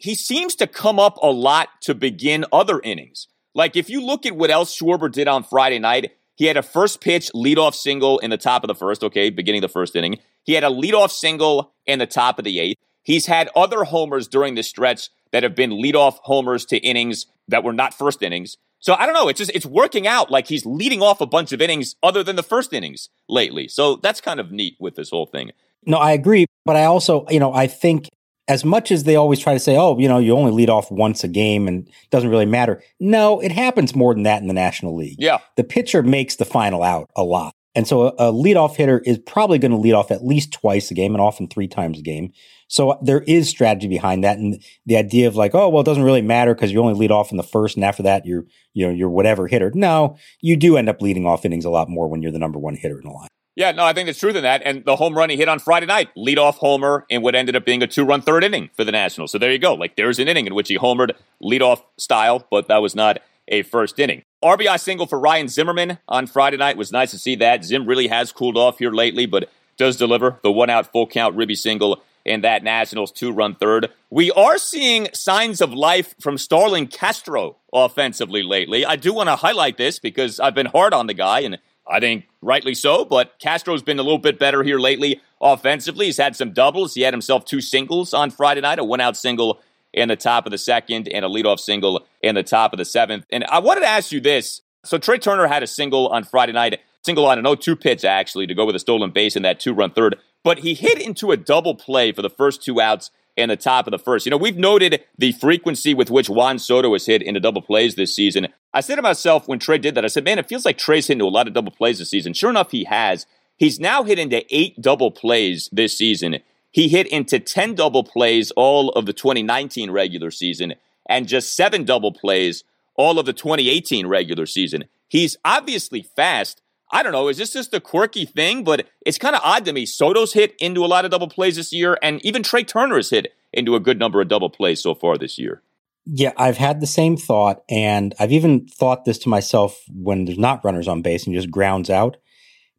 [0.00, 3.28] he seems to come up a lot to begin other innings.
[3.54, 6.62] Like if you look at what else Schwarber did on Friday night, he had a
[6.62, 10.18] first pitch leadoff single in the top of the first, okay, beginning the first inning.
[10.44, 12.78] He had a leadoff single in the top of the eighth.
[13.02, 17.62] He's had other homers during this stretch that have been leadoff homers to innings that
[17.62, 18.56] were not first innings.
[18.78, 19.28] So I don't know.
[19.28, 22.36] It's just it's working out like he's leading off a bunch of innings other than
[22.36, 23.68] the first innings lately.
[23.68, 25.50] So that's kind of neat with this whole thing.
[25.84, 28.08] No, I agree, but I also, you know, I think
[28.50, 30.90] as much as they always try to say, "Oh, you know, you only lead off
[30.90, 34.48] once a game and it doesn't really matter." No, it happens more than that in
[34.48, 35.16] the National League.
[35.18, 37.54] Yeah, the pitcher makes the final out a lot.
[37.76, 40.90] And so a, a leadoff hitter is probably going to lead off at least twice
[40.90, 42.32] a game and often three times a game.
[42.66, 44.38] So there is strategy behind that.
[44.38, 47.12] And the idea of like, oh, well, it doesn't really matter because you only lead
[47.12, 49.70] off in the first and after that you're, you know, you're whatever hitter.
[49.72, 52.58] No, you do end up leading off innings a lot more when you're the number
[52.58, 53.28] one hitter in the line.
[53.56, 54.62] Yeah, no, I think there's truth in that.
[54.64, 57.56] And the home run he hit on Friday night, lead off homer in what ended
[57.56, 59.32] up being a two run third inning for the Nationals.
[59.32, 59.74] So there you go.
[59.74, 63.18] Like there's an inning in which he homered lead off style, but that was not
[63.48, 64.22] a first inning.
[64.42, 67.64] RBI single for Ryan Zimmerman on Friday night was nice to see that.
[67.64, 71.34] Zim really has cooled off here lately, but does deliver the one out full count
[71.34, 73.90] ribby single in that Nationals two run third.
[74.10, 78.84] We are seeing signs of life from Starlin Castro offensively lately.
[78.84, 81.58] I do want to highlight this because I've been hard on the guy, and
[81.90, 86.06] I think rightly so, but Castro's been a little bit better here lately offensively.
[86.06, 86.94] He's had some doubles.
[86.94, 89.60] He had himself two singles on Friday night, a one out single
[89.92, 92.84] in the top of the second and a leadoff single in the top of the
[92.84, 93.26] seventh.
[93.30, 94.62] And I wanted to ask you this.
[94.84, 98.46] So Trea Turner had a single on Friday night, single on an 0-2 pitch actually
[98.46, 101.36] to go with a stolen base in that two-run third, but he hit into a
[101.36, 104.26] double play for the first two outs in the top of the first.
[104.26, 107.94] You know, we've noted the frequency with which Juan Soto has hit into double plays
[107.94, 108.48] this season.
[108.72, 111.06] I said to myself when Trea did that, I said, man, it feels like Trea's
[111.08, 112.32] hit into a lot of double plays this season.
[112.32, 113.26] Sure enough, he has.
[113.56, 116.38] He's now hit into eight double plays this season.
[116.70, 120.74] He hit into 10 double plays all of the 2019 regular season
[121.08, 124.84] and just seven double plays all of the 2018 regular season.
[125.08, 126.62] He's obviously fast.
[126.92, 127.28] I don't know.
[127.28, 128.64] Is this just a quirky thing?
[128.64, 129.86] But it's kind of odd to me.
[129.86, 133.10] Soto's hit into a lot of double plays this year, and even Trea Turner has
[133.10, 135.62] hit into a good number of double plays so far this year.
[136.06, 140.38] Yeah, I've had the same thought, and I've even thought this to myself when there's
[140.38, 142.16] not runners on base and just grounds out.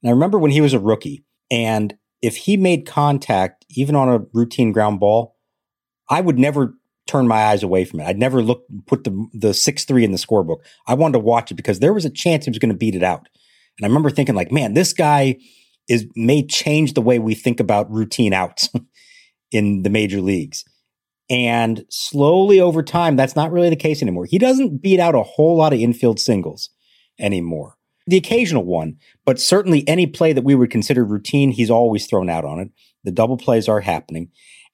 [0.01, 4.09] And I remember when he was a rookie, and if he made contact, even on
[4.09, 5.35] a routine ground ball,
[6.09, 6.75] I would never
[7.07, 8.05] turn my eyes away from it.
[8.05, 10.59] I'd never look put the the six three in the scorebook.
[10.87, 12.95] I wanted to watch it because there was a chance he was going to beat
[12.95, 13.27] it out.
[13.77, 15.37] And I remember thinking, like, man, this guy
[15.87, 18.69] is may change the way we think about routine outs
[19.51, 20.63] in the major leagues.
[21.29, 24.25] And slowly over time, that's not really the case anymore.
[24.25, 26.69] He doesn't beat out a whole lot of infield singles
[27.19, 32.05] anymore the occasional one, but certainly any play that we would consider routine, he's always
[32.05, 32.69] thrown out on it.
[33.03, 34.29] The double plays are happening.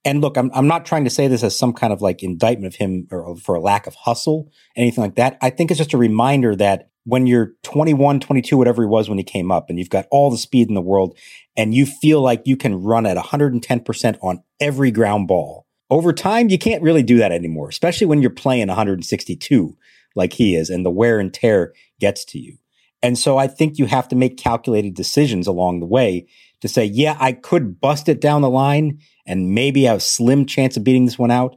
[0.06, 2.74] And look, I'm, I'm not trying to say this as some kind of like indictment
[2.74, 5.38] of him or for a lack of hustle, anything like that.
[5.42, 9.18] I think it's just a reminder that when you're 21, 22, whatever he was when
[9.18, 11.18] he came up, and you've got all the speed in the world,
[11.56, 16.50] and you feel like you can run at 110% on every ground ball, over time,
[16.50, 19.78] you can't really do that anymore, especially when you're playing 162
[20.16, 22.58] like he is, and the wear and tear gets to you.
[23.02, 26.28] And so I think you have to make calculated decisions along the way
[26.62, 30.46] to say, yeah, I could bust it down the line and maybe have a slim
[30.46, 31.56] chance of beating this one out.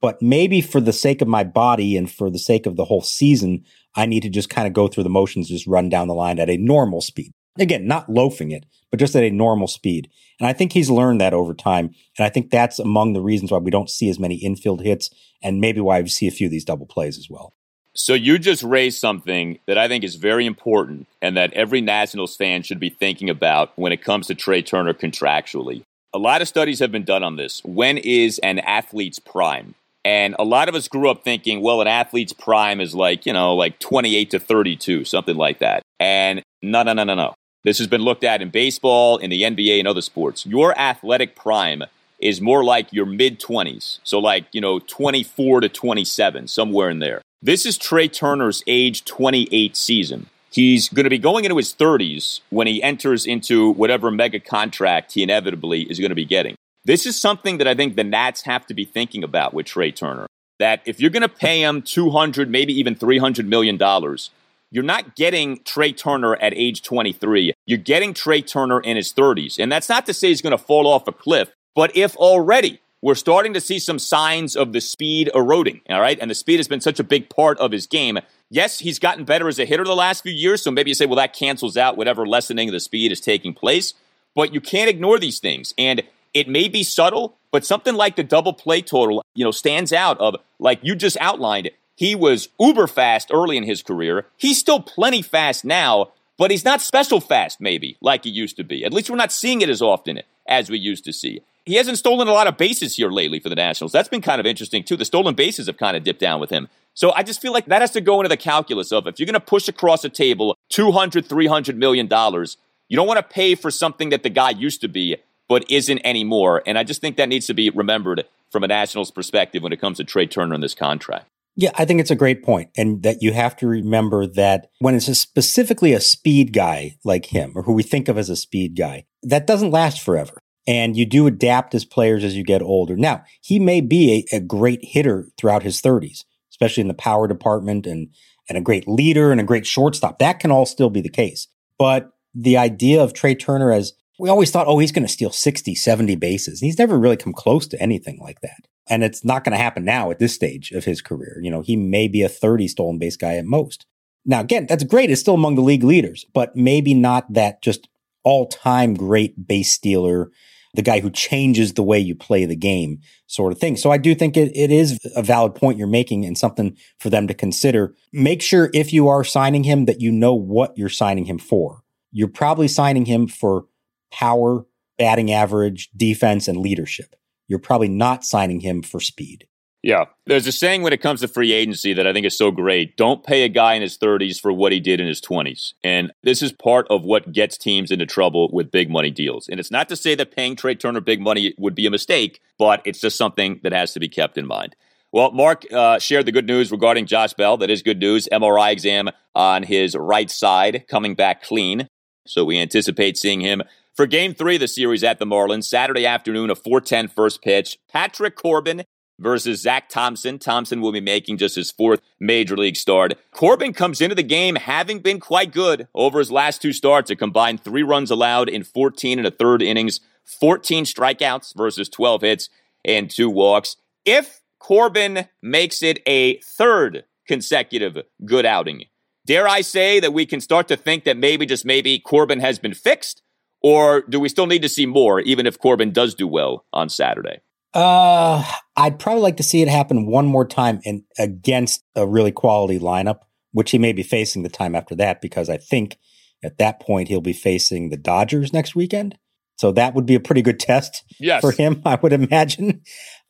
[0.00, 3.02] But maybe for the sake of my body and for the sake of the whole
[3.02, 3.64] season,
[3.96, 6.38] I need to just kind of go through the motions, just run down the line
[6.38, 7.32] at a normal speed.
[7.58, 10.10] Again, not loafing it, but just at a normal speed.
[10.38, 11.86] And I think he's learned that over time.
[12.18, 15.08] And I think that's among the reasons why we don't see as many infield hits
[15.42, 17.54] and maybe why we see a few of these double plays as well.
[17.94, 22.36] So you just raised something that I think is very important and that every Nationals
[22.36, 25.82] fan should be thinking about when it comes to Trea Turner contractually.
[26.12, 27.62] A lot of studies have been done on this.
[27.64, 29.74] When is an athlete's prime?
[30.06, 33.32] And a lot of us grew up thinking, well, an athlete's prime is like, you
[33.32, 35.82] know, like 28 to 32, something like that.
[35.98, 37.34] And no, no, no, no, no.
[37.64, 40.46] This has been looked at in baseball, in the NBA, and other sports.
[40.46, 41.82] Your athletic prime
[42.20, 43.98] is more like your mid 20s.
[44.04, 47.20] So, like, you know, 24 to 27, somewhere in there.
[47.42, 50.26] This is Trea Turner's age 28 season.
[50.52, 55.14] He's going to be going into his 30s when he enters into whatever mega contract
[55.14, 56.54] he inevitably is going to be getting.
[56.86, 59.90] This is something that I think the Nats have to be thinking about with Trea
[59.90, 60.28] Turner.
[60.58, 64.30] that if you're going to pay him 200, maybe even 300 million dollars,
[64.70, 67.52] you're not getting Trea Turner at age 23.
[67.66, 69.58] You're getting Trea Turner in his 30s.
[69.58, 72.80] And that's not to say he's going to fall off a cliff, but if already
[73.02, 76.18] we're starting to see some signs of the speed eroding, all right?
[76.20, 78.18] And the speed has been such a big part of his game.
[78.48, 81.06] Yes, he's gotten better as a hitter the last few years, so maybe you say,
[81.06, 83.92] well, that cancels out whatever lessening of the speed is taking place.
[84.34, 85.74] But you can't ignore these things.
[85.76, 86.02] And
[86.36, 90.20] it may be subtle, but something like the double play total, you know, stands out
[90.20, 91.68] of like you just outlined.
[91.68, 91.76] It.
[91.94, 94.26] He was uber fast early in his career.
[94.36, 98.64] He's still plenty fast now, but he's not special fast, maybe, like he used to
[98.64, 98.84] be.
[98.84, 101.40] At least we're not seeing it as often as we used to see.
[101.64, 103.92] He hasn't stolen a lot of bases here lately for the Nationals.
[103.92, 104.96] That's been kind of interesting, too.
[104.96, 106.68] The stolen bases have kind of dipped down with him.
[106.92, 109.26] So I just feel like that has to go into the calculus of if you're
[109.26, 113.54] going to push across a table 200, 300 million dollars, you don't want to pay
[113.54, 115.16] for something that the guy used to be
[115.48, 116.62] but isn't anymore.
[116.66, 119.80] And I just think that needs to be remembered from a Nationals perspective when it
[119.80, 121.28] comes to Trea Turner in this contract.
[121.58, 124.94] Yeah, I think it's a great point, and that you have to remember that when
[124.94, 128.36] it's a specifically a speed guy like him, or who we think of as a
[128.36, 130.38] speed guy, that doesn't last forever.
[130.68, 132.94] And you do adapt as players as you get older.
[132.94, 137.26] Now, he may be a, a great hitter throughout his 30s, especially in the power
[137.26, 138.08] department, and
[138.48, 140.18] and a great leader and a great shortstop.
[140.18, 141.48] That can all still be the case.
[141.78, 145.30] But the idea of Trea Turner as we always thought, oh, he's going to steal
[145.30, 146.60] 60, 70 bases.
[146.60, 148.66] He's never really come close to anything like that.
[148.88, 151.38] And it's not going to happen now at this stage of his career.
[151.42, 153.84] You know, he may be a 30 stolen base guy at most.
[154.24, 155.10] Now, again, that's great.
[155.10, 157.88] It's still among the league leaders, but maybe not that just
[158.24, 160.30] all time great base stealer,
[160.74, 163.76] the guy who changes the way you play the game sort of thing.
[163.76, 167.08] So I do think it, it is a valid point you're making and something for
[167.08, 167.94] them to consider.
[168.12, 171.82] Make sure if you are signing him that you know what you're signing him for.
[172.10, 173.66] You're probably signing him for
[174.10, 174.64] power,
[174.98, 177.16] batting average, defense, and leadership.
[177.48, 179.46] You're probably not signing him for speed.
[179.86, 180.06] Yeah.
[180.26, 182.96] There's a saying when it comes to free agency that I think is so great.
[182.96, 185.74] Don't pay a guy in his 30s for what he did in his 20s.
[185.84, 189.46] And this is part of what gets teams into trouble with big money deals.
[189.48, 192.40] And it's not to say that paying Trea Turner big money would be a mistake,
[192.58, 194.74] but it's just something that has to be kept in mind.
[195.12, 197.56] Well, Mark uh, shared the good news regarding Josh Bell.
[197.56, 198.28] That is good news.
[198.32, 201.88] MRI exam on his right side coming back clean.
[202.26, 203.62] So we anticipate seeing him
[203.96, 207.78] for game three of the series at the Marlins, Saturday afternoon, a 410 first pitch.
[207.90, 208.84] Patrick Corbin
[209.18, 210.38] versus Zach Thompson.
[210.38, 213.14] Thompson will be making just his fourth major league start.
[213.32, 217.16] Corbin comes into the game having been quite good over his last two starts, a
[217.16, 220.00] combined three runs allowed in 14 and a third innings,
[220.40, 222.48] 14 strikeouts versus 12 hits
[222.84, 223.76] and two walks.
[224.04, 228.84] If Corbin makes it a third consecutive good outing,
[229.24, 232.58] dare I say that we can start to think that maybe, just maybe, Corbin has
[232.58, 233.22] been fixed?
[233.68, 236.88] Or do we still need to see more, even if Corbin does do well on
[236.88, 237.40] Saturday?
[237.74, 238.44] Uh,
[238.76, 242.78] I'd probably like to see it happen one more time in against a really quality
[242.78, 245.98] lineup, which he may be facing the time after that, because I think
[246.44, 249.18] at that point he'll be facing the Dodgers next weekend.
[249.56, 251.40] So that would be a pretty good test yes.
[251.40, 252.82] for him, I would imagine.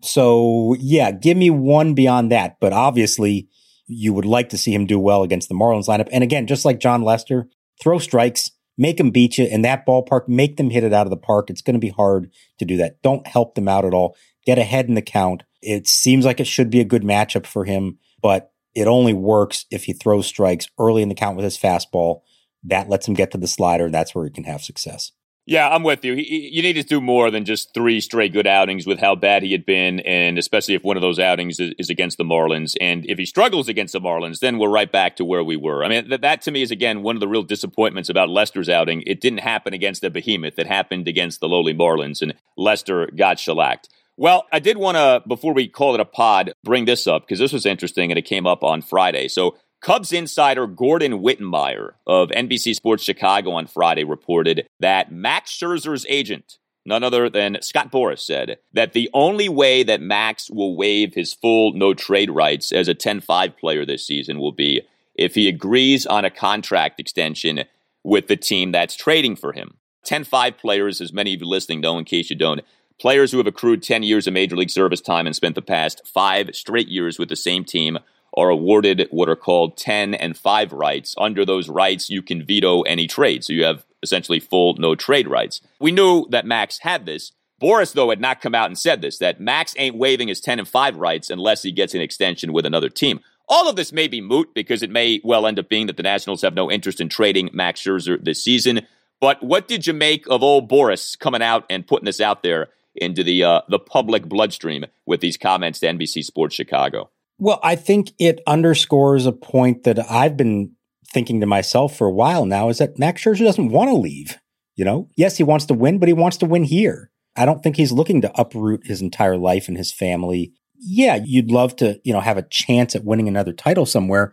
[0.02, 2.58] So yeah, give me one beyond that.
[2.60, 3.48] But obviously,
[3.86, 6.10] you would like to see him do well against the Marlins lineup.
[6.12, 7.48] And again, just like Jon Lester,
[7.82, 11.10] throw strikes, make them beat you in that ballpark, make them hit it out of
[11.10, 11.50] the park.
[11.50, 13.02] It's going to be hard to do that.
[13.02, 14.16] Don't help them out at all.
[14.44, 15.42] Get ahead in the count.
[15.62, 19.64] It seems like it should be a good matchup for him, but it only works
[19.70, 22.20] if he throws strikes early in the count with his fastball.
[22.62, 23.90] That lets him get to the slider.
[23.90, 25.12] That's where he can have success.
[25.48, 26.14] Yeah, I'm with you.
[26.16, 29.44] He, you need to do more than just three straight good outings with how bad
[29.44, 32.76] he had been, and especially if one of those outings is, is, against the Marlins.
[32.80, 35.84] And if he struggles against the Marlins, then we're right back to where we were.
[35.84, 38.68] I mean, that, that to me is, again, one of the real disappointments about Lester's
[38.68, 39.04] outing.
[39.06, 43.38] It didn't happen against the behemoth, it happened against the lowly Marlins, and Lester got
[43.38, 43.88] shellacked.
[44.16, 47.38] Well, I did want to, before we call it a pod, bring this up because
[47.38, 49.28] this was interesting and it came up on Friday.
[49.28, 56.06] So, Cubs insider Gordon Wittenmyer of NBC Sports Chicago on Friday reported that Max Scherzer's
[56.08, 61.14] agent, none other than Scott Boras, said that the only way that Max will waive
[61.14, 64.82] his full no trade rights as a 10 5 player this season will be
[65.14, 67.64] if he agrees on a contract extension
[68.02, 69.76] with the team that's trading for him.
[70.04, 72.62] 10 5 players, as many of you listening know, in case you don't,
[72.98, 76.00] players who have accrued 10 years of major league service time and spent the past
[76.06, 77.98] five straight years with the same team
[78.36, 81.14] are awarded what are called 10 and 5 rights.
[81.18, 83.44] Under those rights, you can veto any trade.
[83.44, 85.60] So you have essentially full no trade rights.
[85.80, 87.32] We knew that Max had this.
[87.60, 90.58] Boras, though, had not come out and said this that Max ain't waiving his 10
[90.58, 93.20] and 5 rights unless he gets an extension with another team.
[93.48, 96.02] All of this may be moot because it may well end up being that the
[96.02, 98.86] Nationals have no interest in trading Max Scherzer this season.
[99.20, 102.68] But what did you make of old Boras coming out and putting this out there
[102.94, 107.08] into the uh, the public bloodstream with these comments to NBC Sports Chicago?
[107.38, 110.72] Well, I think it underscores a point that I've been
[111.12, 114.38] thinking to myself for a while now is that Max Scherzer doesn't want to leave.
[114.74, 117.10] You know, yes, he wants to win, but he wants to win here.
[117.34, 120.52] I don't think he's looking to uproot his entire life and his family.
[120.78, 124.32] Yeah, you'd love to, you know, have a chance at winning another title somewhere,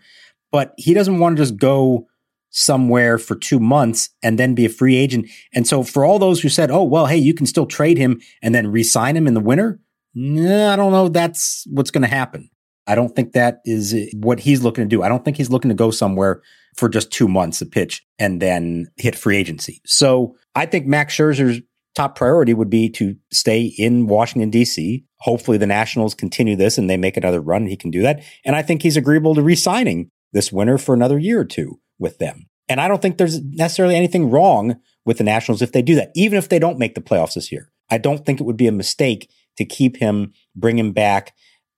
[0.51, 2.07] but he doesn't want to just go
[2.49, 5.29] somewhere for two months and then be a free agent.
[5.53, 8.21] And so for all those who said, oh, well, hey, you can still trade him
[8.41, 9.79] and then re-sign him in the winter.
[10.13, 11.09] Nah, I don't know.
[11.09, 12.49] That's what's going to happen.
[12.87, 15.03] I don't think that is what he's looking to do.
[15.03, 16.41] I don't think he's looking to go somewhere
[16.75, 19.81] for just two months a pitch and then hit free agency.
[19.85, 21.61] So I think Max Scherzer's
[21.95, 25.05] top priority would be to stay in Washington, D.C.
[25.19, 27.67] Hopefully the Nationals continue this and they make another run.
[27.67, 28.23] He can do that.
[28.43, 32.17] And I think he's agreeable to re-signing this winter for another year or two with
[32.17, 32.47] them.
[32.67, 36.11] And I don't think there's necessarily anything wrong with the Nationals if they do that,
[36.15, 37.69] even if they don't make the playoffs this year.
[37.91, 41.33] I don't think it would be a mistake to keep him, bring him back,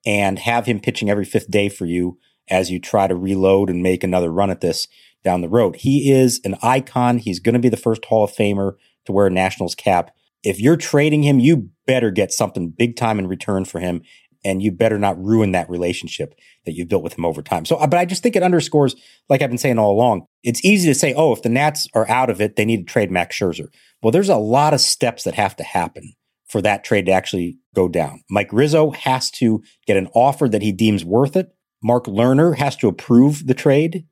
[0.06, 2.18] and have him pitching every fifth day for you
[2.50, 4.88] as you try to reload and make another run at this
[5.24, 5.78] down the road.
[5.78, 7.18] He is an icon.
[7.18, 8.74] He's going to be the first Hall of Famer
[9.06, 10.12] to wear a Nationals cap.
[10.44, 14.04] If you're trading him, you better get something big time in return for him
[14.44, 16.36] and you better not ruin that relationship
[16.66, 17.66] that you've built with him over time.
[17.66, 18.96] So, uh, but I just think it underscores,
[19.28, 22.08] like I've been saying all along, it's easy to say, oh, if the Nats are
[22.08, 23.70] out of it, they need to trade Max Scherzer.
[24.04, 26.14] Well, there's a lot of steps that have to happen
[26.56, 28.22] for that trade to actually go down.
[28.30, 31.54] Mike Rizzo has to get an offer that he deems worth it.
[31.84, 34.06] Mark Lerner has to approve the trade.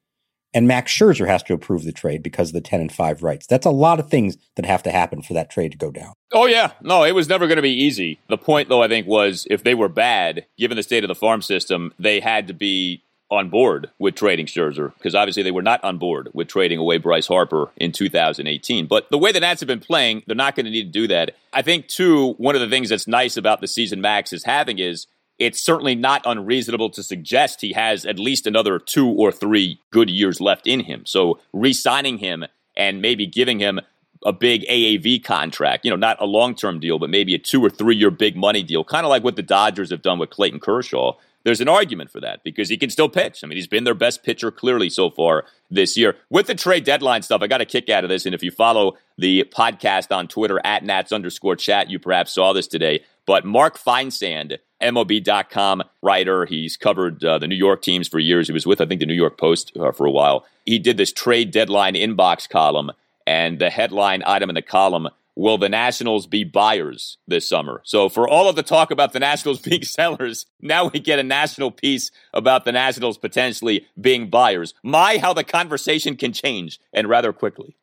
[0.54, 3.48] And Max Scherzer has to approve the trade because of the 10 and 5 rights.
[3.48, 6.12] That's a lot of things that have to happen for that trade to go down.
[6.34, 6.74] Oh, yeah.
[6.82, 8.20] No, it was never going to be easy.
[8.28, 11.16] The point, though, I think, was if they were bad, given the state of the
[11.16, 15.62] farm system, they had to be on board with trading Scherzer because obviously they were
[15.62, 18.86] not on board with trading away Bryce Harper in 2018.
[18.86, 21.08] But the way the Nats have been playing, they're not going to need to do
[21.08, 21.32] that.
[21.52, 24.80] I think, too, one of the things that's nice about the season Max is having
[24.80, 25.08] is
[25.40, 30.10] it's certainly not unreasonable to suggest he has at least another two or three good
[30.10, 31.06] years left in him.
[31.06, 32.46] So re signing him
[32.78, 33.80] and maybe giving him
[34.26, 37.64] a big AAV contract, you know, not a long term deal, but maybe a two
[37.64, 40.30] or three year big money deal, kind of like what the Dodgers have done with
[40.30, 41.14] Clayton Kershaw.
[41.44, 43.44] There's an argument for that because he can still pitch.
[43.44, 46.16] I mean, he's been their best pitcher clearly so far this year.
[46.30, 48.26] With the trade deadline stuff, I got a kick out of this.
[48.26, 52.54] And if you follow the podcast on Twitter at Nats underscore chat, you perhaps saw
[52.54, 53.04] this today.
[53.26, 58.48] But Mark Feinsand, MLB.com writer, he's covered uh, the New York teams for years.
[58.48, 60.46] He was with, I think, the New York Post uh, for a while.
[60.66, 62.92] He did this trade deadline inbox column,
[63.26, 67.82] and the headline item in the column Will the Nationals be buyers this summer?
[67.84, 71.24] So, for all of the talk about the Nationals being sellers, now we get a
[71.24, 74.74] national piece about the Nationals potentially being buyers.
[74.84, 77.76] My, how the conversation can change and rather quickly.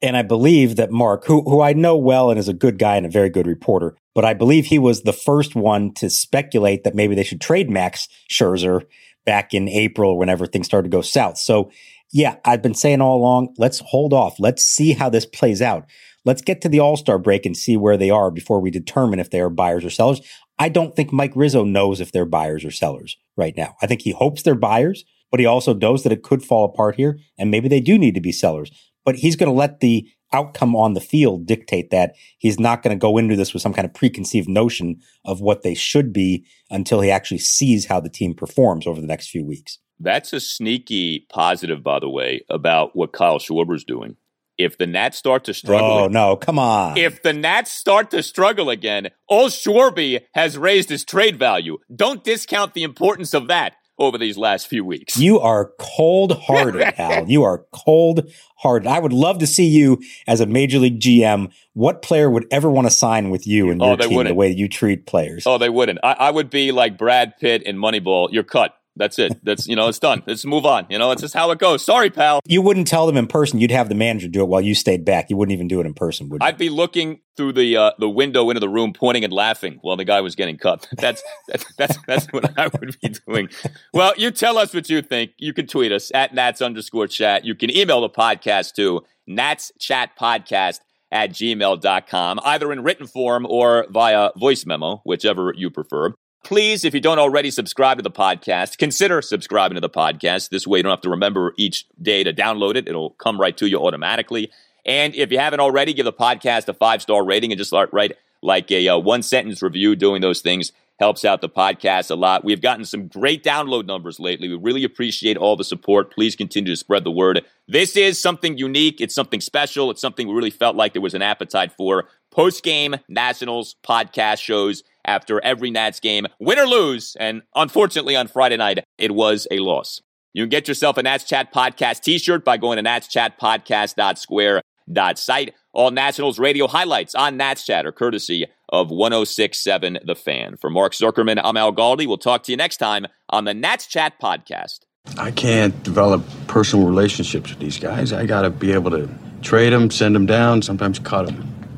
[0.00, 2.96] And I believe that Mark, who, who I know well and is a good guy
[2.96, 6.84] and a very good reporter, but I believe he was the first one to speculate
[6.84, 8.82] that maybe they should trade Max Scherzer
[9.26, 11.36] back in April whenever things started to go south.
[11.38, 11.70] So,
[12.12, 14.38] yeah, I've been saying all along, let's hold off.
[14.38, 15.86] Let's see how this plays out.
[16.28, 19.18] Let's get to the All Star break and see where they are before we determine
[19.18, 20.20] if they are buyers or sellers.
[20.58, 23.76] I don't think Mike Rizzo knows if they're buyers or sellers right now.
[23.80, 26.96] I think he hopes they're buyers, but he also knows that it could fall apart
[26.96, 28.70] here and maybe they do need to be sellers
[29.08, 32.14] but he's going to let the outcome on the field dictate that.
[32.36, 35.62] He's not going to go into this with some kind of preconceived notion of what
[35.62, 39.46] they should be until he actually sees how the team performs over the next few
[39.46, 39.78] weeks.
[39.98, 44.16] That's a sneaky positive, by the way, about what Kyle Schwarber's doing.
[44.58, 46.96] If the Nats start to struggle, oh no, come on!
[46.96, 51.78] If the Nats start to struggle again, old Schwarby has raised his trade value.
[51.94, 55.16] Don't discount the importance of that over these last few weeks.
[55.16, 57.28] You are cold hearted, Al.
[57.28, 58.88] You are cold hearted.
[58.88, 61.52] I would love to see you as a major league GM.
[61.74, 64.32] What player would ever want to sign with you and oh, your oh, team wouldn't.
[64.32, 65.46] the way you treat players?
[65.46, 65.98] Oh, they wouldn't.
[66.02, 68.28] I, I would be like Brad Pitt in Moneyball.
[68.32, 68.74] You're cut.
[68.98, 69.42] That's it.
[69.44, 70.22] That's you know, it's done.
[70.26, 70.86] Let's move on.
[70.90, 71.84] You know, it's just how it goes.
[71.84, 72.40] Sorry, pal.
[72.46, 73.60] You wouldn't tell them in person.
[73.60, 75.30] You'd have the manager do it while you stayed back.
[75.30, 76.46] You wouldn't even do it in person, would you?
[76.46, 79.96] I'd be looking through the uh, the window into the room, pointing and laughing while
[79.96, 80.88] the guy was getting cut.
[80.98, 83.48] That's that's that's, that's what I would be doing.
[83.94, 85.32] Well, you tell us what you think.
[85.38, 87.44] You can tweet us at Nats underscore chat.
[87.44, 90.80] You can email the podcast to Nats Chat Podcast
[91.10, 96.14] at gmail.com, either in written form or via voice memo, whichever you prefer.
[96.44, 100.48] Please, if you don't already subscribe to the podcast, consider subscribing to the podcast.
[100.48, 102.88] This way, you don't have to remember each day to download it.
[102.88, 104.50] It'll come right to you automatically.
[104.86, 108.16] And if you haven't already, give the podcast a five star rating and just write
[108.40, 109.94] like a uh, one sentence review.
[109.96, 112.44] Doing those things helps out the podcast a lot.
[112.44, 114.48] We've gotten some great download numbers lately.
[114.48, 116.12] We really appreciate all the support.
[116.12, 117.44] Please continue to spread the word.
[117.66, 119.00] This is something unique.
[119.00, 119.90] It's something special.
[119.90, 122.08] It's something we really felt like there was an appetite for.
[122.30, 127.16] Post game Nationals podcast shows after every Nats game, win or lose.
[127.18, 130.02] And unfortunately, on Friday night, it was a loss.
[130.34, 135.54] You can get yourself a Nats Chat Podcast t shirt by going to natschatpodcast.square.site.
[135.72, 140.58] All Nationals radio highlights on Nats Chat are courtesy of 1067 The Fan.
[140.58, 142.06] For Mark Zuckerman, I'm Al Galdi.
[142.06, 144.80] We'll talk to you next time on the Nats Chat Podcast.
[145.16, 148.12] I can't develop personal relationships with these guys.
[148.12, 149.08] I got to be able to
[149.40, 151.36] trade them, send them down, sometimes cut them,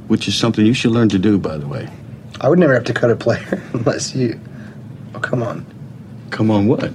[0.09, 1.89] which is something you should learn to do, by the way.
[2.41, 4.41] I would never have to cut a player unless you.
[5.15, 5.67] Oh, come on.
[6.31, 6.93] Come on, what?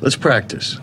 [0.00, 0.80] Let's practice.